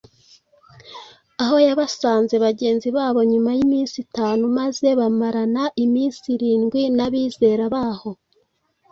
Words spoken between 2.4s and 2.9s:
bagenzi